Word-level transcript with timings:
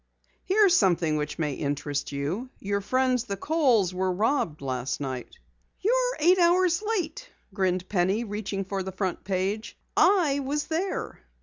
Here's 0.45 0.75
something 0.75 1.15
which 1.17 1.37
may 1.37 1.53
interest 1.53 2.11
you. 2.11 2.49
Your 2.59 2.81
friends 2.81 3.25
the 3.25 3.37
Kohls 3.37 3.93
were 3.93 4.11
robbed 4.11 4.59
last 4.59 4.99
night." 4.99 5.37
"You're 5.79 6.17
eight 6.19 6.39
hours 6.39 6.81
late," 6.81 7.29
grinned 7.53 7.87
Penny, 7.87 8.23
reaching 8.23 8.65
for 8.65 8.81
the 8.81 8.91
front 8.91 9.23
page. 9.23 9.77
"I 9.95 10.39
was 10.39 10.65
there." 10.65 11.21